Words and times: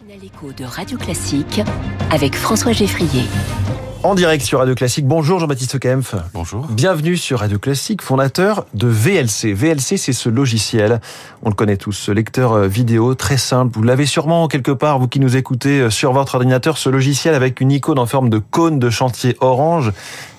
matinale 0.00 0.24
écho 0.24 0.52
de 0.52 0.64
Radio 0.64 0.98
Classique 0.98 1.60
avec 2.10 2.34
François 2.34 2.72
Geffrier. 2.72 3.22
En 4.02 4.14
direct 4.14 4.44
sur 4.44 4.58
Radio 4.58 4.74
Classique. 4.74 5.06
Bonjour 5.06 5.38
Jean-Baptiste 5.38 5.78
Kempf. 5.78 6.14
Bonjour. 6.34 6.66
Bienvenue 6.66 7.16
sur 7.16 7.40
Radio 7.40 7.58
Classique, 7.58 8.02
fondateur 8.02 8.66
de 8.74 8.88
VLC. 8.88 9.52
VLC, 9.52 9.96
c'est 9.96 10.12
ce 10.12 10.28
logiciel, 10.28 11.00
on 11.42 11.48
le 11.48 11.54
connaît 11.54 11.76
tous, 11.76 11.92
ce 11.92 12.12
lecteur 12.12 12.52
euh, 12.52 12.68
vidéo 12.68 13.14
très 13.14 13.36
simple. 13.38 13.72
Vous 13.74 13.82
l'avez 13.82 14.06
sûrement 14.06 14.48
quelque 14.48 14.72
part, 14.72 14.98
vous 14.98 15.08
qui 15.08 15.20
nous 15.20 15.36
écoutez 15.36 15.80
euh, 15.80 15.90
sur 15.90 16.12
votre 16.12 16.34
ordinateur, 16.34 16.78
ce 16.78 16.88
logiciel 16.90 17.34
avec 17.34 17.60
une 17.60 17.72
icône 17.72 17.98
en 17.98 18.06
forme 18.06 18.28
de 18.28 18.38
cône 18.38 18.78
de 18.78 18.90
chantier 18.90 19.36
orange. 19.40 19.92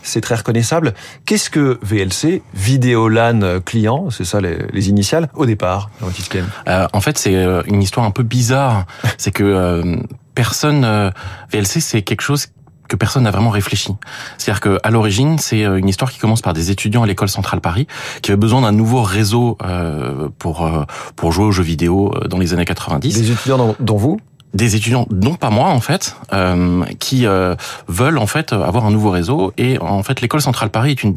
C'est 0.08 0.22
très 0.22 0.36
reconnaissable. 0.36 0.94
Qu'est-ce 1.26 1.50
que 1.50 1.80
VLC, 1.82 2.42
Vidéolan 2.54 3.42
euh, 3.42 3.60
client, 3.60 4.10
c'est 4.10 4.24
ça 4.24 4.40
les, 4.40 4.58
les, 4.72 4.90
initiales, 4.90 5.30
au 5.36 5.46
départ, 5.46 5.90
Kempf 6.00 6.48
euh, 6.68 6.88
En 6.94 7.02
fait, 7.02 7.18
c'est 7.18 7.36
une 7.68 7.82
histoire 7.82 8.06
un 8.06 8.12
peu 8.12 8.24
bizarre. 8.24 8.86
c'est 9.18 9.32
que 9.32 9.44
euh, 9.44 9.98
personne... 10.34 11.12
VLC, 11.52 11.82
c'est 11.82 12.02
quelque 12.04 12.22
chose 12.22 12.48
que 12.88 12.96
personne 12.96 13.24
n'a 13.24 13.32
vraiment 13.32 13.50
réfléchi. 13.50 13.96
C'est-à-dire 14.38 14.62
que 14.62 14.80
à 14.82 14.92
l'origine, 14.92 15.38
c'est 15.38 15.62
une 15.62 15.90
histoire 15.90 16.10
qui 16.10 16.20
commence 16.20 16.42
par 16.42 16.54
des 16.54 16.72
étudiants 16.72 17.04
à 17.04 17.08
l'école 17.08 17.28
centrale 17.28 17.60
Paris 17.60 17.86
qui 18.22 18.32
avaient 18.32 18.40
besoin 18.40 18.62
d'un 18.62 18.72
nouveau 18.72 19.04
réseau 19.04 19.58
euh, 19.64 20.30
pour 20.40 20.66
euh, 20.66 20.84
pour 21.16 21.32
jouer 21.34 21.46
aux 21.46 21.52
jeux 21.52 21.64
vidéo 21.64 22.14
dans 22.30 22.38
les 22.38 22.54
années 22.54 22.66
90. 22.66 23.14
Des 23.14 23.32
étudiants 23.32 23.58
dont, 23.58 23.76
dont 23.80 23.98
vous? 23.98 24.20
Des 24.54 24.76
étudiants, 24.76 25.08
non 25.12 25.36
pas 25.36 25.50
moi 25.50 25.70
en 25.70 25.80
fait, 25.80 26.16
euh, 26.34 26.84
qui 27.00 27.26
euh, 27.26 27.56
veulent 27.88 28.18
en 28.18 28.28
fait 28.28 28.54
avoir 28.54 28.86
un 28.86 28.92
nouveau 28.92 29.12
réseau. 29.12 29.54
Et 29.58 29.78
en 29.80 30.04
fait, 30.04 30.22
l'école 30.22 30.42
centrale 30.42 30.70
Paris 30.70 30.92
est 30.92 31.04
une, 31.04 31.16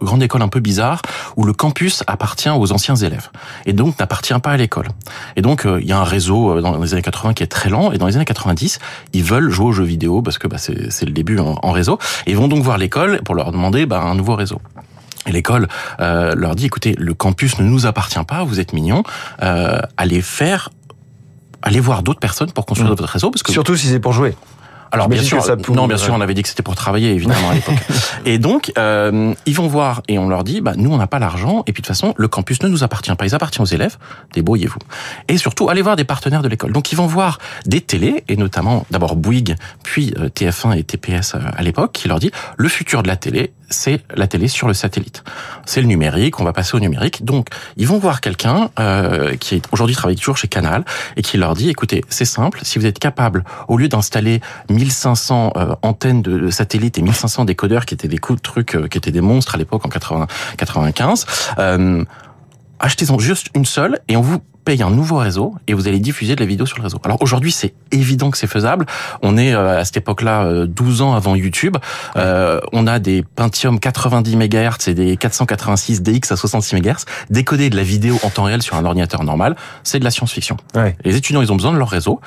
grande 0.00 0.22
école 0.22 0.42
un 0.42 0.48
peu 0.48 0.60
bizarre 0.60 1.02
où 1.36 1.44
le 1.44 1.52
campus 1.52 2.02
appartient 2.06 2.50
aux 2.50 2.72
anciens 2.72 2.96
élèves 2.96 3.30
et 3.64 3.72
donc 3.72 3.98
n'appartient 3.98 4.38
pas 4.42 4.50
à 4.50 4.56
l'école. 4.56 4.88
Et 5.36 5.42
donc 5.42 5.64
euh, 5.64 5.80
il 5.80 5.88
y 5.88 5.92
a 5.92 5.98
un 5.98 6.04
réseau 6.04 6.60
dans 6.60 6.76
les 6.78 6.92
années 6.92 7.02
80 7.02 7.34
qui 7.34 7.42
est 7.42 7.46
très 7.46 7.70
lent 7.70 7.92
et 7.92 7.98
dans 7.98 8.06
les 8.06 8.16
années 8.16 8.24
90 8.24 8.78
ils 9.12 9.24
veulent 9.24 9.50
jouer 9.50 9.66
aux 9.66 9.72
jeux 9.72 9.84
vidéo 9.84 10.22
parce 10.22 10.38
que 10.38 10.46
bah, 10.48 10.58
c'est 10.58 11.04
le 11.04 11.12
début 11.12 11.38
en, 11.38 11.56
en, 11.62 11.72
réseau 11.72 11.98
et 12.26 12.32
ils 12.32 12.36
vont 12.36 12.48
donc 12.48 12.62
voir 12.62 12.78
l'école 12.78 13.22
pour 13.22 13.34
leur 13.34 13.52
demander 13.52 13.86
bah, 13.86 14.00
un 14.00 14.14
nouveau 14.14 14.34
réseau. 14.34 14.60
Et 15.26 15.32
l'école 15.32 15.68
euh, 16.00 16.34
leur 16.34 16.54
dit 16.54 16.66
écoutez, 16.66 16.94
le 16.98 17.14
campus 17.14 17.58
ne 17.58 17.64
nous 17.64 17.86
appartient 17.86 18.22
pas, 18.26 18.44
vous 18.44 18.60
êtes 18.60 18.72
mignons, 18.72 19.02
euh, 19.42 19.80
allez 19.96 20.22
faire 20.22 20.70
allez 21.62 21.80
voir 21.80 22.02
d'autres 22.02 22.20
personnes 22.20 22.52
pour 22.52 22.66
construire 22.66 22.88
mmh. 22.88 22.96
votre 22.96 23.04
réseau 23.04 23.30
parce 23.30 23.42
que 23.42 23.52
surtout 23.52 23.76
si 23.76 23.86
c'est 23.86 24.00
pour 24.00 24.12
jouer. 24.12 24.34
Alors 24.92 25.08
bien 25.08 25.22
sûr, 25.22 25.42
ça 25.42 25.56
non, 25.68 25.86
bien 25.86 25.96
sûr, 25.96 26.14
on 26.14 26.20
avait 26.20 26.34
dit 26.34 26.42
que 26.42 26.48
c'était 26.48 26.62
pour 26.62 26.74
travailler 26.74 27.12
évidemment 27.12 27.50
à 27.50 27.54
l'époque. 27.54 27.74
et 28.24 28.38
donc 28.38 28.72
euh, 28.78 29.34
ils 29.46 29.54
vont 29.54 29.68
voir 29.68 30.02
et 30.08 30.18
on 30.18 30.28
leur 30.28 30.44
dit, 30.44 30.60
bah 30.60 30.72
nous 30.76 30.92
on 30.92 30.96
n'a 30.96 31.06
pas 31.06 31.18
l'argent 31.18 31.62
et 31.66 31.72
puis 31.72 31.82
de 31.82 31.86
toute 31.86 31.94
façon 31.94 32.14
le 32.16 32.28
campus 32.28 32.62
ne 32.62 32.68
nous 32.68 32.84
appartient 32.84 33.14
pas, 33.14 33.26
il 33.26 33.34
appartient 33.34 33.60
aux 33.60 33.66
élèves. 33.66 33.96
Débrouillez-vous. 34.34 34.78
Et 35.28 35.38
surtout 35.38 35.68
allez 35.68 35.82
voir 35.82 35.96
des 35.96 36.04
partenaires 36.04 36.42
de 36.42 36.48
l'école. 36.48 36.72
Donc 36.72 36.92
ils 36.92 36.96
vont 36.96 37.06
voir 37.06 37.38
des 37.64 37.80
télés 37.80 38.24
et 38.28 38.36
notamment 38.36 38.86
d'abord 38.90 39.16
Bouygues, 39.16 39.56
puis 39.82 40.14
euh, 40.18 40.28
TF1 40.28 40.78
et 40.78 40.84
TPS 40.84 41.34
à 41.34 41.62
l'époque, 41.62 41.92
qui 41.92 42.08
leur 42.08 42.18
dit 42.18 42.30
le 42.56 42.68
futur 42.68 43.02
de 43.02 43.08
la 43.08 43.16
télé, 43.16 43.52
c'est 43.70 44.02
la 44.14 44.26
télé 44.26 44.48
sur 44.48 44.68
le 44.68 44.74
satellite. 44.74 45.24
C'est 45.64 45.80
le 45.80 45.86
numérique, 45.86 46.40
on 46.40 46.44
va 46.44 46.52
passer 46.52 46.76
au 46.76 46.80
numérique. 46.80 47.24
Donc, 47.24 47.48
ils 47.76 47.86
vont 47.86 47.98
voir 47.98 48.20
quelqu'un 48.20 48.70
euh, 48.78 49.36
qui 49.36 49.60
aujourd'hui 49.72 49.96
travaille 49.96 50.16
toujours 50.16 50.36
chez 50.36 50.48
Canal 50.48 50.84
et 51.16 51.22
qui 51.22 51.36
leur 51.36 51.54
dit, 51.54 51.70
écoutez, 51.70 52.04
c'est 52.08 52.24
simple, 52.24 52.60
si 52.62 52.78
vous 52.78 52.86
êtes 52.86 52.98
capable, 52.98 53.44
au 53.68 53.76
lieu 53.76 53.88
d'installer 53.88 54.40
1500 54.76 55.52
euh, 55.56 55.74
antennes 55.82 56.22
de 56.22 56.50
satellites 56.50 56.98
et 56.98 57.02
1500 57.02 57.44
décodeurs 57.44 57.86
qui 57.86 57.94
étaient 57.94 58.08
des 58.08 58.18
coups 58.18 58.38
de 58.38 58.42
trucs, 58.42 58.76
euh, 58.76 58.88
qui 58.88 58.98
étaient 58.98 59.10
des 59.10 59.20
monstres 59.20 59.54
à 59.54 59.58
l'époque 59.58 59.84
en 59.84 59.88
80, 59.88 60.26
95, 60.56 61.26
euh, 61.58 62.04
achetez-en 62.78 63.18
juste 63.18 63.48
une 63.54 63.64
seule 63.64 64.00
et 64.08 64.16
on 64.16 64.20
vous 64.20 64.40
paye 64.64 64.82
un 64.82 64.90
nouveau 64.90 65.16
réseau 65.16 65.54
et 65.68 65.74
vous 65.74 65.86
allez 65.86 66.00
diffuser 66.00 66.34
de 66.34 66.40
la 66.40 66.46
vidéo 66.46 66.66
sur 66.66 66.76
le 66.78 66.82
réseau. 66.82 66.98
Alors 67.04 67.22
aujourd'hui, 67.22 67.52
c'est 67.52 67.72
évident 67.92 68.30
que 68.32 68.36
c'est 68.36 68.48
faisable. 68.48 68.84
On 69.22 69.38
est 69.38 69.54
à 69.54 69.84
cette 69.84 69.96
époque-là 69.96 70.66
12 70.66 71.02
ans 71.02 71.14
avant 71.14 71.36
YouTube. 71.36 71.76
Euh, 72.16 72.60
on 72.72 72.88
a 72.88 72.98
des 72.98 73.22
Pentium 73.22 73.78
90 73.78 74.34
MHz 74.34 74.88
et 74.88 74.94
des 74.94 75.16
486 75.16 76.02
DX 76.02 76.32
à 76.32 76.36
66 76.36 76.74
MHz. 76.74 77.04
Décoder 77.30 77.70
de 77.70 77.76
la 77.76 77.84
vidéo 77.84 78.18
en 78.24 78.30
temps 78.30 78.42
réel 78.42 78.60
sur 78.60 78.76
un 78.76 78.84
ordinateur 78.84 79.22
normal, 79.22 79.54
c'est 79.84 80.00
de 80.00 80.04
la 80.04 80.10
science-fiction. 80.10 80.56
Ouais. 80.74 80.96
Les 81.04 81.14
étudiants, 81.14 81.42
ils 81.42 81.52
ont 81.52 81.56
besoin 81.56 81.72
de 81.72 81.78
leur 81.78 81.88
réseau. 81.88 82.20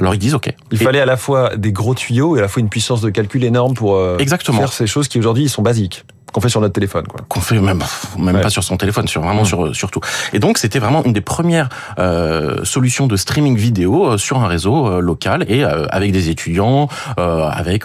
Alors 0.00 0.14
ils 0.14 0.18
disent 0.18 0.34
OK. 0.34 0.52
Il 0.72 0.80
et 0.80 0.84
fallait 0.84 1.00
à 1.00 1.06
la 1.06 1.16
fois 1.16 1.56
des 1.56 1.72
gros 1.72 1.94
tuyaux 1.94 2.36
et 2.36 2.38
à 2.38 2.42
la 2.42 2.48
fois 2.48 2.60
une 2.60 2.68
puissance 2.68 3.00
de 3.00 3.10
calcul 3.10 3.44
énorme 3.44 3.74
pour 3.74 3.96
euh, 3.96 4.16
Exactement. 4.18 4.58
faire 4.58 4.72
ces 4.72 4.86
choses 4.86 5.08
qui 5.08 5.18
aujourd'hui 5.18 5.48
sont 5.48 5.62
basiques 5.62 6.04
qu'on 6.32 6.40
fait 6.40 6.48
sur 6.48 6.60
notre 6.60 6.74
téléphone 6.74 7.06
quoi. 7.06 7.20
Qu'on 7.28 7.40
fait 7.40 7.58
même 7.58 7.82
même 8.18 8.36
ouais. 8.36 8.40
pas 8.40 8.50
sur 8.50 8.62
son 8.62 8.76
téléphone, 8.76 9.08
sur 9.08 9.22
vraiment 9.22 9.42
mmh. 9.42 9.46
sur 9.46 9.76
surtout. 9.76 10.00
Et 10.32 10.38
donc 10.38 10.58
c'était 10.58 10.78
vraiment 10.78 11.04
une 11.04 11.12
des 11.12 11.20
premières 11.20 11.68
euh, 11.98 12.64
solutions 12.64 13.06
de 13.06 13.16
streaming 13.16 13.56
vidéo 13.56 14.16
sur 14.18 14.38
un 14.38 14.46
réseau 14.46 14.86
euh, 14.86 15.00
local 15.00 15.44
et 15.48 15.64
euh, 15.64 15.86
avec 15.90 16.12
des 16.12 16.28
étudiants 16.30 16.88
avec 17.16 17.84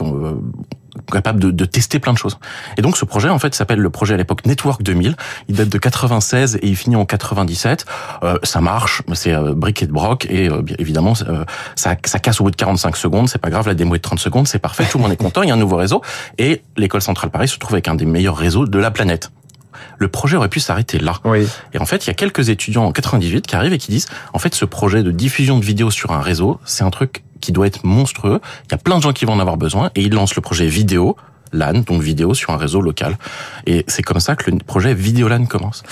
capable 1.12 1.40
de, 1.40 1.52
de, 1.52 1.66
tester 1.66 2.00
plein 2.00 2.14
de 2.14 2.18
choses. 2.18 2.38
Et 2.78 2.82
donc 2.82 2.98
ce 2.98 3.06
projet 3.06 3.30
en 3.30 3.40
fait 3.40 3.56
s'appelle 3.56 3.80
le 3.80 3.90
projet 3.90 4.14
à 4.14 4.18
l'époque 4.18 4.46
Network 4.46 4.84
2000. 4.84 5.16
Il 5.48 5.56
date 5.56 5.70
de 5.70 5.78
96 5.78 6.58
et 6.58 6.68
il 6.68 6.76
finit 6.76 6.96
en 6.96 7.06
97. 7.06 7.86
Euh, 8.24 8.38
ça 8.44 8.62
marche, 8.62 9.02
c'est 9.14 9.34
euh, 9.34 9.54
brick 9.54 9.84
et 9.84 9.88
de 9.88 9.92
broc 9.92 10.26
et 10.30 10.50
euh, 10.50 10.62
évidemment 10.80 11.14
euh, 11.28 11.44
ça, 11.76 11.96
ça 12.06 12.20
casse 12.20 12.42
au 12.42 12.46
bout 12.46 12.52
de 12.52 12.56
45 12.56 12.96
secondes. 12.98 13.30
C'est 13.30 13.40
pas 13.40 13.50
grave, 13.50 13.68
la 13.68 13.74
démo 13.74 13.96
est 13.96 14.00
de 14.00 14.04
30 14.04 14.20
secondes, 14.20 14.48
c'est 14.48 14.60
parfait, 14.60 14.86
tout 14.90 14.98
le 14.98 15.04
monde 15.04 15.12
est 15.12 15.18
content. 15.18 15.44
Il 15.44 15.50
y 15.50 15.52
a 15.52 15.56
un 15.56 15.58
nouveau 15.58 15.78
réseau 15.78 16.02
et 16.38 16.62
l'école 16.78 17.02
centrale 17.02 17.30
Paris 17.30 17.48
se 17.48 17.58
trouve 17.58 17.74
avec 17.74 17.88
un 17.88 17.96
des 17.96 18.06
meilleurs 18.06 18.38
réseaux 18.38 18.66
de 18.66 18.80
la 18.80 18.92
planète 18.92 19.30
le 19.98 20.08
projet 20.08 20.38
aurait 20.38 20.50
pu 20.50 20.60
s'arrêter 20.60 21.00
là. 21.00 21.20
Oui. 21.24 21.48
Et 21.74 21.80
en 21.80 21.86
fait, 21.86 22.06
il 22.06 22.08
y 22.08 22.12
a 22.12 22.14
quelques 22.14 22.50
étudiants 22.50 22.86
en 22.86 22.92
98 22.92 23.48
qui 23.48 23.56
arrivent 23.56 23.74
et 23.74 23.78
qui 23.78 23.92
disent, 23.92 24.08
en 24.34 24.40
fait, 24.40 24.56
ce 24.56 24.66
projet 24.66 25.04
de 25.04 25.12
diffusion 25.12 25.60
de 25.60 25.66
vidéos 25.66 25.92
sur 25.92 26.12
un 26.12 26.22
réseau, 26.22 26.60
c'est 26.66 26.84
un 26.84 26.90
truc 26.90 27.24
qui 27.46 27.52
doit 27.52 27.68
être 27.68 27.86
monstrueux. 27.86 28.42
Il 28.66 28.72
y 28.72 28.76
a 28.76 28.78
plein 28.78 28.98
de 28.98 29.04
gens 29.04 29.14
qui 29.14 29.26
vont 29.26 29.34
en 29.34 29.40
avoir 29.40 29.58
besoin 29.58 29.92
et 29.96 30.02
ils 30.02 30.14
lancent 30.14 30.36
le 30.36 30.42
projet 30.42 30.68
vidéo. 30.68 31.16
LAN, 31.56 31.84
donc 31.86 32.02
vidéo 32.02 32.34
sur 32.34 32.52
un 32.52 32.58
réseau 32.58 32.82
local. 32.82 33.18
Et 33.66 33.84
c'est 33.88 34.04
comme 34.04 34.20
ça 34.20 34.36
que 34.36 34.52
le 34.52 34.58
projet 34.58 34.94
Vidéolan 34.94 35.46
commence. 35.46 35.84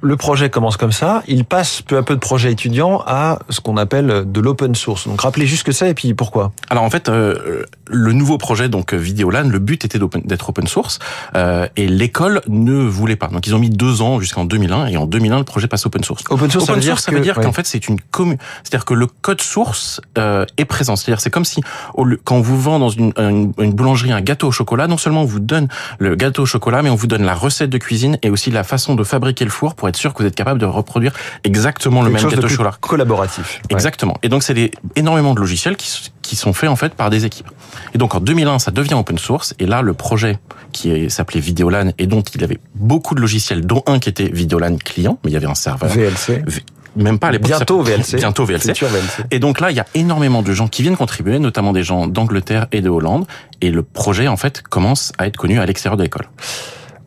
Le 0.00 0.16
projet 0.16 0.48
commence 0.48 0.76
comme 0.76 0.92
ça. 0.92 1.22
Il 1.26 1.44
passe 1.44 1.82
peu 1.82 1.96
à 1.96 2.02
peu 2.02 2.14
de 2.14 2.20
projet 2.20 2.52
étudiant 2.52 3.02
à 3.06 3.40
ce 3.48 3.60
qu'on 3.60 3.76
appelle 3.76 4.24
de 4.30 4.40
l'open 4.40 4.74
source. 4.74 5.08
Donc 5.08 5.20
rappelez 5.20 5.46
juste 5.46 5.64
que 5.64 5.72
ça 5.72 5.88
et 5.88 5.94
puis 5.94 6.14
pourquoi. 6.14 6.52
Alors 6.70 6.84
en 6.84 6.90
fait, 6.90 7.08
euh, 7.08 7.64
le 7.86 8.12
nouveau 8.12 8.38
projet 8.38 8.68
donc 8.68 8.94
Vidéolan, 8.94 9.48
le 9.48 9.58
but 9.58 9.84
était 9.84 9.98
d'être 9.98 10.48
open 10.48 10.66
source 10.66 11.00
euh, 11.34 11.66
et 11.76 11.88
l'école 11.88 12.42
ne 12.48 12.74
voulait 12.74 13.16
pas. 13.16 13.26
Donc 13.28 13.46
ils 13.46 13.54
ont 13.54 13.58
mis 13.58 13.70
deux 13.70 14.02
ans 14.02 14.20
jusqu'en 14.20 14.44
2001 14.44 14.86
et 14.86 14.96
en 14.96 15.06
2001 15.06 15.38
le 15.38 15.44
projet 15.44 15.66
passe 15.66 15.84
open 15.84 16.04
source. 16.04 16.22
Open 16.30 16.50
source, 16.50 16.64
open 16.64 16.66
ça 16.66 16.72
veut 16.74 16.82
source, 16.82 16.84
dire, 16.84 16.98
ça 17.00 17.12
veut 17.12 17.20
dire 17.20 17.34
qu'en 17.34 17.52
fait 17.52 17.66
c'est 17.66 17.88
une 17.88 18.00
commune. 18.00 18.38
C'est-à-dire 18.62 18.84
que 18.84 18.94
le 18.94 19.06
code 19.06 19.40
source 19.40 20.00
euh, 20.16 20.46
est 20.58 20.64
présent. 20.64 20.94
C'est-à-dire 20.94 21.20
c'est 21.20 21.30
comme 21.30 21.44
si 21.44 21.60
quand 22.24 22.36
on 22.36 22.40
vous 22.40 22.60
vend 22.60 22.78
dans 22.78 22.88
une, 22.88 23.12
une, 23.16 23.52
une 23.58 23.72
boulangerie 23.72 24.12
un 24.12 24.20
gâteau 24.20 24.48
au 24.48 24.52
chocolat, 24.52 24.86
non 24.92 24.98
seulement 24.98 25.22
on 25.22 25.26
vous 25.26 25.40
donne 25.40 25.68
le 25.98 26.14
gâteau 26.16 26.42
au 26.42 26.46
chocolat, 26.46 26.82
mais 26.82 26.90
on 26.90 26.94
vous 26.94 27.06
donne 27.06 27.24
la 27.24 27.34
recette 27.34 27.70
de 27.70 27.78
cuisine 27.78 28.18
et 28.20 28.28
aussi 28.28 28.50
la 28.50 28.62
façon 28.62 28.94
de 28.94 29.02
fabriquer 29.04 29.46
le 29.46 29.50
four 29.50 29.74
pour 29.74 29.88
être 29.88 29.96
sûr 29.96 30.12
que 30.12 30.22
vous 30.22 30.28
êtes 30.28 30.34
capable 30.34 30.60
de 30.60 30.66
reproduire 30.66 31.14
exactement 31.44 32.02
le 32.02 32.10
même 32.10 32.22
gâteau 32.22 32.44
au 32.44 32.48
chocolat. 32.48 32.76
Collaboratif. 32.78 33.62
Exactement. 33.70 34.18
Et 34.22 34.28
donc 34.28 34.42
c'est 34.42 34.52
des, 34.52 34.70
énormément 34.94 35.32
de 35.32 35.40
logiciels 35.40 35.76
qui, 35.76 36.12
qui 36.20 36.36
sont 36.36 36.52
faits 36.52 36.68
en 36.68 36.76
fait 36.76 36.94
par 36.94 37.08
des 37.08 37.24
équipes. 37.24 37.48
Et 37.94 37.98
donc 37.98 38.14
en 38.14 38.20
2001, 38.20 38.58
ça 38.58 38.70
devient 38.70 38.94
open 38.94 39.16
source. 39.16 39.54
Et 39.58 39.64
là, 39.64 39.80
le 39.80 39.94
projet 39.94 40.38
qui 40.72 41.08
s'appelait 41.08 41.40
Videolan 41.40 41.92
et 41.96 42.06
dont 42.06 42.20
il 42.20 42.44
avait 42.44 42.58
beaucoup 42.74 43.14
de 43.14 43.20
logiciels, 43.22 43.64
dont 43.64 43.82
un 43.86 43.98
qui 43.98 44.10
était 44.10 44.28
Videolan 44.28 44.76
client, 44.76 45.18
mais 45.24 45.30
il 45.30 45.34
y 45.34 45.38
avait 45.38 45.46
un 45.46 45.54
serveur. 45.54 45.88
VLC 45.88 46.44
même 46.96 47.18
pas 47.18 47.28
à 47.28 47.32
l'époque. 47.32 47.48
Bientôt 47.48 47.82
VLC. 47.82 48.16
Bientôt 48.16 48.44
VLC. 48.44 48.72
VLC. 48.72 49.24
Et 49.30 49.38
donc 49.38 49.60
là, 49.60 49.70
il 49.70 49.76
y 49.76 49.80
a 49.80 49.86
énormément 49.94 50.42
de 50.42 50.52
gens 50.52 50.68
qui 50.68 50.82
viennent 50.82 50.96
contribuer, 50.96 51.38
notamment 51.38 51.72
des 51.72 51.82
gens 51.82 52.06
d'Angleterre 52.06 52.66
et 52.72 52.80
de 52.80 52.88
Hollande. 52.88 53.26
Et 53.60 53.70
le 53.70 53.82
projet, 53.82 54.28
en 54.28 54.36
fait, 54.36 54.62
commence 54.62 55.12
à 55.18 55.26
être 55.26 55.36
connu 55.36 55.58
à 55.58 55.66
l'extérieur 55.66 55.96
de 55.96 56.02
l'école. 56.02 56.26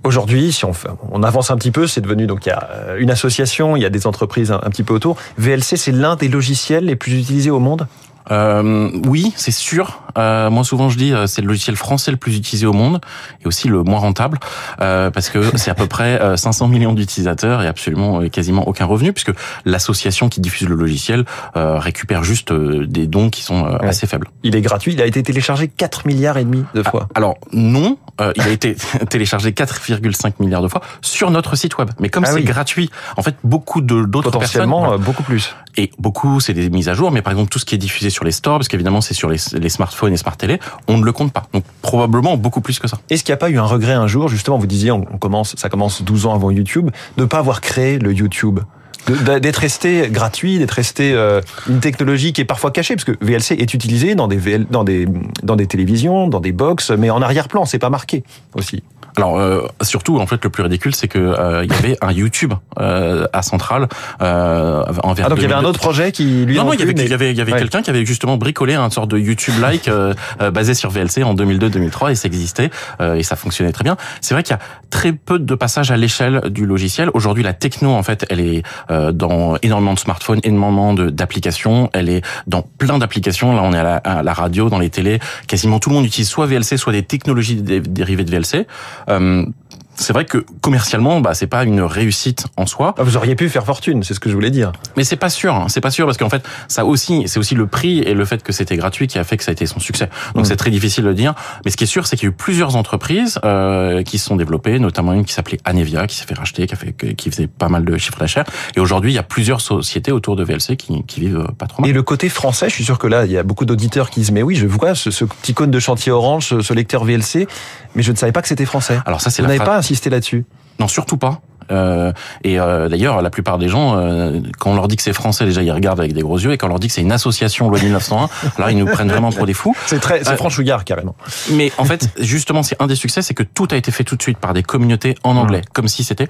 Aujourd'hui, 0.03 0.53
si 0.53 0.65
on, 0.65 0.73
fait, 0.73 0.89
on 1.11 1.23
avance 1.23 1.49
un 1.49 1.57
petit 1.57 1.71
peu, 1.71 1.87
c'est 1.87 2.01
devenu 2.01 2.27
donc 2.27 2.45
il 2.45 2.49
y 2.49 2.51
a 2.51 2.95
une 2.99 3.09
association, 3.09 3.75
il 3.75 3.81
y 3.81 3.85
a 3.85 3.89
des 3.89 4.05
entreprises 4.05 4.51
un, 4.51 4.61
un 4.63 4.69
petit 4.69 4.83
peu 4.83 4.93
autour. 4.93 5.17
VLC, 5.39 5.77
c'est 5.77 5.91
l'un 5.91 6.15
des 6.15 6.27
logiciels 6.27 6.85
les 6.85 6.95
plus 6.95 7.19
utilisés 7.19 7.49
au 7.49 7.59
monde? 7.59 7.87
Euh, 8.31 8.89
oui, 9.07 9.33
c'est 9.35 9.51
sûr. 9.51 10.01
Euh, 10.17 10.49
moi, 10.49 10.63
souvent, 10.63 10.89
je 10.89 10.97
dis 10.97 11.13
euh, 11.13 11.27
c'est 11.27 11.41
le 11.41 11.47
logiciel 11.47 11.75
français 11.75 12.11
le 12.11 12.17
plus 12.17 12.37
utilisé 12.37 12.65
au 12.65 12.73
monde 12.73 13.01
et 13.41 13.47
aussi 13.47 13.67
le 13.67 13.83
moins 13.83 13.99
rentable 13.99 14.39
euh, 14.81 15.11
parce 15.11 15.29
que 15.29 15.57
c'est 15.57 15.71
à 15.71 15.75
peu 15.75 15.87
près 15.87 16.37
500 16.37 16.67
millions 16.67 16.93
d'utilisateurs 16.93 17.61
et 17.61 17.67
absolument 17.67 18.27
quasiment 18.29 18.67
aucun 18.67 18.85
revenu 18.85 19.13
puisque 19.13 19.31
l'association 19.65 20.29
qui 20.29 20.39
diffuse 20.39 20.67
le 20.67 20.75
logiciel 20.75 21.25
récupère 21.55 22.23
juste 22.23 22.53
des 22.53 23.07
dons 23.07 23.29
qui 23.29 23.41
sont 23.41 23.63
ouais. 23.63 23.87
assez 23.87 24.07
faibles. 24.07 24.27
Il 24.43 24.55
est 24.55 24.61
gratuit. 24.61 24.93
Il 24.93 25.01
a 25.01 25.05
été 25.05 25.21
téléchargé 25.23 25.67
4 25.67 26.07
milliards 26.07 26.37
et 26.37 26.43
demi 26.43 26.63
de 26.73 26.83
fois. 26.83 27.07
Ah, 27.09 27.17
alors 27.17 27.35
non, 27.51 27.97
il 28.35 28.41
a 28.41 28.49
été 28.49 28.75
téléchargé 29.09 29.51
4,5 29.51 30.33
milliards 30.39 30.61
de 30.61 30.67
fois 30.67 30.81
sur 31.01 31.31
notre 31.31 31.55
site 31.55 31.77
web. 31.77 31.89
Mais 31.99 32.09
comme 32.09 32.23
ah 32.25 32.29
c'est 32.29 32.35
oui. 32.35 32.43
gratuit, 32.43 32.89
en 33.17 33.21
fait, 33.21 33.35
beaucoup 33.43 33.81
de 33.81 34.05
d'autres 34.05 34.31
potentiellement 34.31 34.81
personnes, 34.81 35.01
beaucoup 35.03 35.23
plus. 35.23 35.55
Et 35.77 35.91
beaucoup, 35.99 36.39
c'est 36.39 36.53
des 36.53 36.69
mises 36.69 36.89
à 36.89 36.93
jour. 36.93 37.11
Mais 37.11 37.21
par 37.21 37.31
exemple, 37.31 37.49
tout 37.49 37.59
ce 37.59 37.65
qui 37.65 37.75
est 37.75 37.79
diffusé 37.79 38.09
sur 38.09 38.23
les 38.23 38.31
stores, 38.31 38.57
parce 38.57 38.67
qu'évidemment 38.67 39.01
c'est 39.01 39.13
sur 39.13 39.29
les, 39.29 39.37
smartphones 39.69 40.13
et 40.13 40.17
smart 40.17 40.37
télé, 40.37 40.59
on 40.87 40.97
ne 40.97 41.03
le 41.03 41.11
compte 41.11 41.33
pas. 41.33 41.43
Donc 41.53 41.63
probablement 41.81 42.37
beaucoup 42.37 42.61
plus 42.61 42.79
que 42.79 42.87
ça. 42.87 42.97
Est-ce 43.09 43.23
qu'il 43.23 43.31
n'y 43.31 43.35
a 43.35 43.37
pas 43.37 43.49
eu 43.49 43.57
un 43.57 43.65
regret 43.65 43.93
un 43.93 44.07
jour, 44.07 44.27
justement, 44.27 44.57
vous 44.57 44.67
disiez, 44.67 44.91
on 44.91 45.03
commence, 45.03 45.55
ça 45.57 45.69
commence 45.69 46.01
12 46.03 46.25
ans 46.25 46.33
avant 46.33 46.51
YouTube, 46.51 46.89
de 47.17 47.21
ne 47.21 47.27
pas 47.27 47.39
avoir 47.39 47.61
créé 47.61 47.99
le 47.99 48.13
YouTube 48.13 48.59
d'être 49.07 49.57
resté 49.57 50.09
gratuit, 50.09 50.57
d'être 50.57 50.71
resté 50.71 51.13
euh, 51.13 51.41
une 51.69 51.79
technologie 51.79 52.33
qui 52.33 52.41
est 52.41 52.45
parfois 52.45 52.71
cachée, 52.71 52.95
parce 52.95 53.05
que 53.05 53.15
VLC 53.21 53.51
est 53.51 53.73
utilisé 53.73 54.15
dans 54.15 54.27
des, 54.27 54.57
dans 54.57 54.83
des, 54.83 55.07
dans 55.43 55.55
des 55.55 55.67
télévisions, 55.67 56.27
dans 56.27 56.39
des 56.39 56.51
box, 56.51 56.91
mais 56.91 57.09
en 57.09 57.21
arrière-plan, 57.21 57.65
c'est 57.65 57.79
pas 57.79 57.89
marqué 57.89 58.23
aussi. 58.55 58.83
Alors 59.17 59.39
euh, 59.39 59.67
surtout 59.81 60.19
en 60.19 60.27
fait 60.27 60.43
le 60.43 60.49
plus 60.49 60.63
ridicule 60.63 60.93
c'est 60.93 61.07
que 61.07 61.19
euh, 61.19 61.63
il 61.63 61.71
y 61.71 61.75
avait 61.75 61.97
un 62.01 62.11
YouTube 62.11 62.53
euh, 62.79 63.27
à 63.31 63.41
Centrale 63.41 63.87
euh, 64.21 64.83
envers. 65.03 65.27
Ah 65.27 65.29
donc 65.29 65.37
il 65.37 65.43
y 65.43 65.45
avait 65.45 65.53
un 65.53 65.63
autre 65.63 65.79
projet 65.79 66.11
qui 66.11 66.45
lui 66.45 66.55
non 66.57 66.65
non 66.65 66.73
il 66.73 66.79
y 66.79 66.83
avait 66.83 66.91
il 66.91 67.09
y 67.09 67.13
avait, 67.13 67.31
il 67.31 67.37
y 67.37 67.41
avait 67.41 67.53
quelqu'un 67.53 67.81
qui 67.81 67.89
avait 67.89 68.05
justement 68.05 68.35
bricolé 68.37 68.73
un 68.73 68.89
sorte 68.89 69.09
de 69.11 69.17
YouTube 69.17 69.53
like 69.61 69.87
euh, 69.87 70.13
euh, 70.41 70.51
basé 70.51 70.73
sur 70.73 70.89
VLC 70.89 71.23
en 71.23 71.33
2002-2003 71.33 72.11
et 72.11 72.15
ça 72.15 72.27
existait 72.27 72.69
et 73.01 73.23
ça 73.23 73.35
fonctionnait 73.35 73.71
très 73.71 73.83
bien. 73.83 73.97
C'est 74.21 74.33
vrai 74.33 74.43
qu'il 74.43 74.51
y 74.55 74.59
a 74.59 74.61
très 74.89 75.13
peu 75.13 75.39
de 75.39 75.55
passages 75.55 75.91
à 75.91 75.97
l'échelle 75.97 76.41
du 76.49 76.65
logiciel. 76.65 77.09
Aujourd'hui 77.13 77.43
la 77.43 77.53
techno 77.53 77.91
en 77.91 78.03
fait 78.03 78.25
elle 78.29 78.39
est 78.39 78.63
dans 78.89 79.57
énormément 79.61 79.93
de 79.93 79.99
smartphones, 79.99 80.39
énormément 80.43 80.93
d'applications. 80.93 81.89
Elle 81.93 82.09
est 82.09 82.21
dans 82.47 82.63
plein 82.63 82.97
d'applications. 82.97 83.55
Là 83.55 83.61
on 83.63 83.73
est 83.73 83.77
à 83.77 83.83
la, 83.83 83.95
à 83.97 84.23
la, 84.23 84.33
radio, 84.33 84.69
dans 84.69 84.79
les 84.79 84.89
télés. 84.89 85.19
Quasiment 85.47 85.79
tout 85.79 85.89
le 85.89 85.95
monde 85.95 86.05
utilise 86.05 86.29
soit 86.29 86.45
VLC 86.45 86.77
soit 86.77 86.93
des 86.93 87.03
technologies 87.03 87.61
dérivées 87.61 88.23
de 88.23 88.31
VLC. 88.31 88.65
Euh, 89.07 89.45
c'est 89.95 90.13
vrai 90.13 90.25
que 90.25 90.45
commercialement, 90.61 91.21
bah 91.21 91.33
c'est 91.33 91.47
pas 91.47 91.63
une 91.63 91.81
réussite 91.81 92.47
en 92.57 92.65
soi. 92.65 92.95
Ah, 92.97 93.03
vous 93.03 93.17
auriez 93.17 93.35
pu 93.35 93.49
faire 93.49 93.65
fortune, 93.65 94.03
c'est 94.03 94.13
ce 94.13 94.19
que 94.19 94.29
je 94.29 94.35
voulais 94.35 94.51
dire. 94.51 94.71
Mais 94.97 95.03
c'est 95.03 95.15
pas 95.15 95.29
sûr, 95.29 95.55
hein. 95.55 95.65
c'est 95.69 95.81
pas 95.81 95.91
sûr 95.91 96.05
parce 96.05 96.17
qu'en 96.17 96.29
fait, 96.29 96.43
ça 96.67 96.85
aussi, 96.85 97.23
c'est 97.27 97.39
aussi 97.39 97.55
le 97.55 97.67
prix 97.67 97.99
et 97.99 98.13
le 98.13 98.25
fait 98.25 98.43
que 98.43 98.51
c'était 98.51 98.77
gratuit 98.77 99.07
qui 99.07 99.17
a 99.17 99.23
fait 99.23 99.37
que 99.37 99.43
ça 99.43 99.51
a 99.51 99.53
été 99.53 99.65
son 99.65 99.79
succès. 99.79 100.09
Donc 100.33 100.43
mm. 100.43 100.47
c'est 100.47 100.55
très 100.55 100.71
difficile 100.71 101.03
de 101.03 101.13
dire. 101.13 101.33
Mais 101.63 101.71
ce 101.71 101.77
qui 101.77 101.85
est 101.85 101.87
sûr, 101.87 102.07
c'est 102.07 102.17
qu'il 102.17 102.27
y 102.27 102.29
a 102.29 102.33
eu 102.33 102.35
plusieurs 102.35 102.75
entreprises 102.75 103.39
euh, 103.45 104.03
qui 104.03 104.17
se 104.17 104.25
sont 104.25 104.35
développées, 104.35 104.79
notamment 104.79 105.13
une 105.13 105.25
qui 105.25 105.33
s'appelait 105.33 105.59
Anevia, 105.65 106.07
qui 106.07 106.15
s'est 106.15 106.25
fait 106.25 106.35
racheter, 106.35 106.67
qui 106.67 106.73
a 106.73 106.77
fait, 106.77 106.93
qui 107.15 107.31
faisait 107.31 107.47
pas 107.47 107.69
mal 107.69 107.85
de 107.85 107.97
chiffres 107.97 108.19
d'affaires. 108.19 108.45
Et 108.75 108.79
aujourd'hui, 108.79 109.11
il 109.11 109.15
y 109.15 109.19
a 109.19 109.23
plusieurs 109.23 109.61
sociétés 109.61 110.11
autour 110.11 110.35
de 110.35 110.43
VLC 110.43 110.75
qui, 110.77 111.03
qui 111.03 111.19
vivent 111.21 111.39
euh, 111.39 111.51
pas 111.57 111.67
trop 111.67 111.81
mal. 111.81 111.89
Et 111.89 111.93
le 111.93 112.03
côté 112.03 112.29
français, 112.29 112.69
je 112.69 112.75
suis 112.75 112.85
sûr 112.85 112.99
que 112.99 113.07
là, 113.07 113.25
il 113.25 113.31
y 113.31 113.37
a 113.37 113.43
beaucoup 113.43 113.65
d'auditeurs 113.65 114.09
qui 114.09 114.19
disent 114.19 114.31
mais 114.31 114.43
oui, 114.43 114.55
je 114.55 114.67
vois 114.67 114.95
ce, 114.95 115.11
ce 115.11 115.25
petit 115.25 115.53
cône 115.53 115.71
de 115.71 115.79
chantier 115.79 116.11
orange, 116.11 116.47
ce, 116.47 116.61
ce 116.61 116.73
lecteur 116.73 117.05
VLC, 117.05 117.47
mais 117.95 118.03
je 118.03 118.11
ne 118.11 118.17
savais 118.17 118.31
pas 118.31 118.41
que 118.41 118.47
c'était 118.47 118.65
français. 118.65 118.99
Alors 119.05 119.21
ça, 119.21 119.29
c'est 119.29 119.43
pas 119.57 119.81
insisté 119.85 120.09
là-dessus. 120.09 120.45
Non, 120.79 120.87
surtout 120.87 121.17
pas. 121.17 121.41
Euh, 121.71 122.11
et 122.43 122.59
euh, 122.59 122.89
d'ailleurs, 122.89 123.21
la 123.21 123.29
plupart 123.29 123.57
des 123.57 123.69
gens, 123.69 123.97
euh, 123.97 124.39
quand 124.59 124.71
on 124.71 124.75
leur 124.75 124.87
dit 124.87 124.95
que 124.95 125.01
c'est 125.01 125.13
français, 125.13 125.45
déjà 125.45 125.63
ils 125.63 125.71
regardent 125.71 125.99
avec 125.99 126.13
des 126.13 126.21
gros 126.21 126.37
yeux, 126.37 126.51
et 126.51 126.57
quand 126.57 126.67
on 126.67 126.69
leur 126.69 126.79
dit 126.79 126.87
que 126.87 126.93
c'est 126.93 127.01
une 127.01 127.11
association 127.11 127.69
loi 127.69 127.79
1901, 127.79 128.29
alors 128.57 128.69
ils 128.69 128.77
nous 128.77 128.85
prennent 128.85 129.09
vraiment 129.09 129.31
pour 129.31 129.45
des 129.45 129.53
fous. 129.53 129.75
C'est 129.85 129.99
très, 129.99 130.23
c'est 130.23 130.37
franchouillard 130.37 130.85
carrément. 130.85 131.15
Mais 131.51 131.71
en 131.77 131.85
fait, 131.85 132.09
justement, 132.19 132.61
c'est 132.61 132.79
un 132.81 132.87
des 132.87 132.95
succès, 132.95 133.21
c'est 133.21 133.33
que 133.33 133.43
tout 133.43 133.67
a 133.71 133.77
été 133.77 133.91
fait 133.91 134.03
tout 134.03 134.15
de 134.15 134.21
suite 134.21 134.37
par 134.37 134.53
des 134.53 134.63
communautés 134.63 135.15
en 135.23 135.37
anglais, 135.37 135.61
comme 135.73 135.87
si 135.87 136.03
c'était 136.03 136.27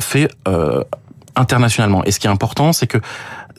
fait 0.00 0.30
internationalement. 1.36 2.04
Et 2.04 2.10
ce 2.10 2.18
qui 2.18 2.26
est 2.26 2.30
important, 2.30 2.72
c'est 2.72 2.86
que 2.86 2.98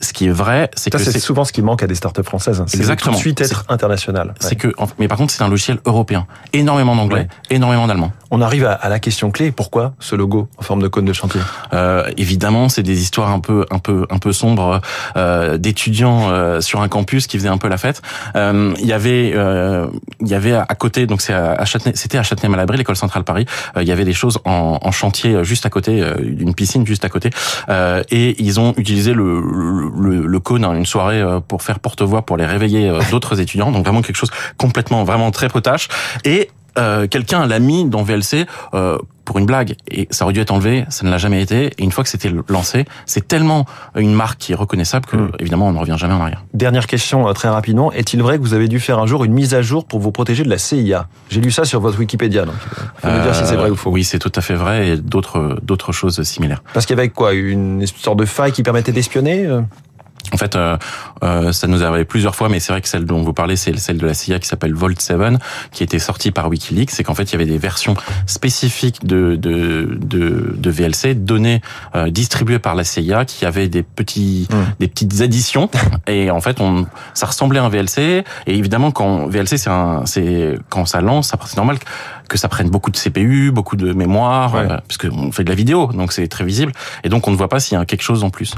ce 0.00 0.12
qui 0.12 0.26
est 0.26 0.30
vrai, 0.30 0.70
c'est 0.74 0.90
que 0.90 0.98
c'est 0.98 1.18
souvent 1.18 1.44
ce 1.44 1.52
qui 1.52 1.62
manque 1.62 1.82
à 1.82 1.86
des 1.86 1.94
startups 1.94 2.22
françaises. 2.22 2.60
Hein. 2.60 2.66
C'est 2.68 2.96
tout 2.96 3.10
de 3.10 3.16
suite 3.16 3.40
être 3.40 3.64
international. 3.68 4.34
C'est 4.40 4.56
que, 4.56 4.72
mais 4.98 5.08
par 5.08 5.18
contre, 5.18 5.32
c'est 5.32 5.42
un 5.42 5.48
logiciel 5.48 5.78
européen, 5.84 6.26
énormément 6.52 6.96
d'anglais, 6.96 7.28
énormément 7.50 7.86
d'allemand. 7.86 8.12
On 8.30 8.42
arrive 8.42 8.66
à, 8.66 8.88
la 8.88 8.98
question 8.98 9.30
clé. 9.30 9.50
Pourquoi 9.52 9.94
ce 10.00 10.14
logo 10.14 10.48
en 10.58 10.62
forme 10.62 10.82
de 10.82 10.88
cône 10.88 11.06
de 11.06 11.12
chantier? 11.12 11.40
Euh, 11.72 12.10
Évidemment, 12.16 12.68
c'est 12.68 12.82
des 12.82 13.00
histoires 13.00 13.30
un 13.30 13.40
peu, 13.40 13.64
un 13.70 13.78
peu, 13.78 14.06
un 14.10 14.18
peu 14.18 14.32
sombres 14.32 14.80
euh, 15.16 15.56
d'étudiants 15.56 16.30
euh, 16.30 16.60
sur 16.60 16.82
un 16.82 16.88
campus 16.88 17.26
qui 17.26 17.38
faisaient 17.38 17.48
un 17.48 17.58
peu 17.58 17.68
la 17.68 17.78
fête. 17.78 18.02
Euh, 18.36 18.74
il 18.80 18.86
y 18.86 18.92
avait, 18.92 19.32
euh, 19.34 19.86
il 20.20 20.28
y 20.28 20.34
avait 20.34 20.52
à 20.52 20.74
côté, 20.74 21.06
donc 21.06 21.20
c'est 21.22 21.32
à 21.32 21.64
c'était 21.94 22.18
à 22.18 22.22
Châtenay-Malabry, 22.22 22.76
l'école 22.76 22.96
centrale 22.96 23.24
Paris. 23.24 23.46
Euh, 23.76 23.82
il 23.82 23.88
y 23.88 23.92
avait 23.92 24.04
des 24.04 24.12
choses 24.12 24.38
en, 24.44 24.78
en 24.82 24.92
chantier 24.92 25.42
juste 25.44 25.64
à 25.64 25.70
côté, 25.70 26.04
une 26.20 26.54
piscine 26.54 26.86
juste 26.86 27.04
à 27.04 27.08
côté, 27.08 27.30
et 28.10 28.42
ils 28.42 28.60
ont 28.60 28.74
utilisé 28.76 29.12
le, 29.14 29.40
le, 29.40 29.87
le 29.94 30.38
cône 30.40 30.64
une 30.64 30.86
soirée 30.86 31.22
pour 31.48 31.62
faire 31.62 31.80
porte-voix 31.80 32.22
pour 32.22 32.36
les 32.36 32.46
réveiller 32.46 32.92
d'autres 33.10 33.40
étudiants. 33.40 33.70
Donc 33.72 33.84
vraiment 33.84 34.02
quelque 34.02 34.16
chose 34.16 34.30
complètement, 34.56 35.04
vraiment 35.04 35.30
très 35.30 35.48
potache. 35.48 35.88
Et 36.24 36.50
euh, 36.78 37.06
quelqu'un 37.08 37.46
l'a 37.46 37.58
mis 37.58 37.84
dans 37.84 38.02
VLC 38.02 38.46
euh, 38.74 38.98
pour 39.28 39.38
une 39.38 39.44
blague 39.44 39.76
et 39.90 40.08
ça 40.10 40.24
aurait 40.24 40.32
dû 40.32 40.40
être 40.40 40.52
enlevé, 40.52 40.86
ça 40.88 41.04
ne 41.04 41.10
l'a 41.10 41.18
jamais 41.18 41.42
été. 41.42 41.66
Et 41.76 41.84
une 41.84 41.92
fois 41.92 42.02
que 42.02 42.08
c'était 42.08 42.32
lancé, 42.48 42.86
c'est 43.04 43.28
tellement 43.28 43.66
une 43.94 44.14
marque 44.14 44.38
qui 44.38 44.52
est 44.52 44.54
reconnaissable 44.54 45.04
que 45.04 45.16
hmm. 45.16 45.32
évidemment 45.38 45.68
on 45.68 45.72
ne 45.72 45.78
revient 45.78 45.96
jamais 45.98 46.14
en 46.14 46.20
arrière. 46.22 46.44
Dernière 46.54 46.86
question 46.86 47.28
euh, 47.28 47.34
très 47.34 47.50
rapidement, 47.50 47.92
est-il 47.92 48.22
vrai 48.22 48.38
que 48.38 48.42
vous 48.42 48.54
avez 48.54 48.68
dû 48.68 48.80
faire 48.80 48.98
un 48.98 49.04
jour 49.04 49.24
une 49.24 49.34
mise 49.34 49.52
à 49.52 49.60
jour 49.60 49.84
pour 49.84 50.00
vous 50.00 50.12
protéger 50.12 50.44
de 50.44 50.48
la 50.48 50.56
CIA 50.56 51.08
J'ai 51.28 51.42
lu 51.42 51.50
ça 51.50 51.66
sur 51.66 51.78
votre 51.80 51.98
Wikipédia, 51.98 52.46
donc 52.46 52.54
faut 53.02 53.08
me 53.08 53.22
dire 53.22 53.34
si 53.34 53.44
c'est 53.44 53.56
vrai 53.56 53.68
ou 53.68 53.76
faux. 53.76 53.90
Oui, 53.90 54.02
c'est 54.02 54.18
tout 54.18 54.32
à 54.34 54.40
fait 54.40 54.54
vrai 54.54 54.88
et 54.88 54.96
d'autres 54.96 55.58
d'autres 55.62 55.92
choses 55.92 56.22
similaires. 56.22 56.62
Parce 56.72 56.86
qu'il 56.86 56.96
y 56.96 56.98
avait 56.98 57.10
quoi, 57.10 57.34
une 57.34 57.86
sorte 57.86 58.18
de 58.18 58.24
faille 58.24 58.52
qui 58.52 58.62
permettait 58.62 58.92
d'espionner 58.92 59.46
en 60.32 60.36
fait, 60.36 60.56
euh, 60.56 60.76
euh, 61.22 61.52
ça 61.52 61.66
nous 61.66 61.82
est 61.82 61.84
arrivé 61.84 62.04
plusieurs 62.04 62.34
fois, 62.34 62.48
mais 62.48 62.60
c'est 62.60 62.72
vrai 62.72 62.80
que 62.80 62.88
celle 62.88 63.04
dont 63.04 63.22
vous 63.22 63.32
parlez, 63.32 63.56
c'est 63.56 63.76
celle 63.78 63.98
de 63.98 64.06
la 64.06 64.14
CIA 64.14 64.38
qui 64.38 64.48
s'appelle 64.48 64.74
Vault 64.74 64.98
7, 64.98 65.16
qui 65.72 65.82
était 65.82 65.98
sortie 65.98 66.30
par 66.30 66.48
WikiLeaks. 66.48 66.90
C'est 66.90 67.04
qu'en 67.04 67.14
fait, 67.14 67.24
il 67.24 67.32
y 67.32 67.34
avait 67.36 67.46
des 67.46 67.58
versions 67.58 67.94
spécifiques 68.26 69.06
de 69.06 69.36
de, 69.36 69.98
de, 70.00 70.54
de 70.56 70.70
VLC 70.70 71.14
données 71.14 71.60
euh, 71.94 72.10
distribuées 72.10 72.58
par 72.58 72.74
la 72.74 72.84
CIA 72.84 73.24
qui 73.24 73.46
avaient 73.46 73.68
des 73.68 73.82
petits 73.82 74.48
mmh. 74.50 74.56
des 74.80 74.88
petites 74.88 75.20
additions. 75.20 75.70
Et 76.06 76.30
en 76.30 76.40
fait, 76.40 76.60
on 76.60 76.86
ça 77.14 77.26
ressemblait 77.26 77.58
à 77.58 77.64
un 77.64 77.68
VLC. 77.68 78.24
Et 78.46 78.54
évidemment, 78.54 78.90
quand 78.90 79.26
VLC, 79.26 79.56
c'est 79.56 79.70
un 79.70 80.04
c'est 80.06 80.58
quand 80.68 80.86
ça 80.86 81.00
lance, 81.00 81.32
c'est 81.46 81.56
normal 81.56 81.78
que 82.28 82.38
ça 82.38 82.48
prenne 82.48 82.68
beaucoup 82.68 82.90
de 82.90 82.96
CPU, 82.96 83.50
beaucoup 83.50 83.76
de 83.76 83.92
mémoire, 83.92 84.54
ouais. 84.54 84.68
euh, 84.70 85.10
on 85.10 85.32
fait 85.32 85.44
de 85.44 85.48
la 85.48 85.54
vidéo, 85.54 85.86
donc 85.92 86.12
c'est 86.12 86.28
très 86.28 86.44
visible. 86.44 86.72
Et 87.02 87.08
donc, 87.08 87.26
on 87.26 87.30
ne 87.30 87.36
voit 87.36 87.48
pas 87.48 87.58
s'il 87.58 87.76
y 87.76 87.80
a 87.80 87.84
quelque 87.84 88.02
chose 88.02 88.22
en 88.22 88.30
plus. 88.30 88.54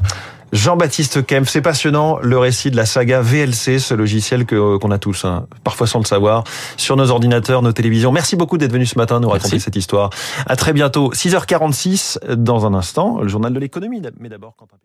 Jean-Baptiste 0.53 1.25
Kempf, 1.25 1.49
c'est 1.49 1.63
passionnant 1.63 2.19
le 2.21 2.39
récit 2.39 2.71
de 2.71 2.77
la 2.77 2.87
saga 2.87 3.21
VLC, 3.21 3.79
ce 3.79 3.95
logiciel 3.95 4.47
que 4.47 4.79
qu'on 4.79 4.91
a 4.91 4.99
tous, 4.99 5.25
hein, 5.25 5.47
parfois 5.63 5.87
sans 5.87 6.01
le 6.01 6.05
savoir, 6.05 6.45
sur 6.77 6.97
nos 6.97 7.11
ordinateurs, 7.11 7.63
nos 7.63 7.73
télévisions. 7.73 8.11
Merci 8.11 8.37
beaucoup 8.37 8.59
d'être 8.59 8.73
venu 8.73 8.87
ce 8.87 8.99
matin 8.99 9.21
nous 9.21 9.29
raconter 9.29 9.59
cette 9.59 9.77
histoire. 9.77 10.11
À 10.47 10.57
très 10.57 10.73
bientôt, 10.73 11.13
6h46 11.13 12.35
dans 12.35 12.67
un 12.67 12.75
instant, 12.75 13.21
le 13.21 13.29
journal 13.29 13.53
de 13.53 13.61
l'économie. 13.61 14.03
Mais 14.19 14.29
d'abord, 14.29 14.55
Quentin. 14.57 14.77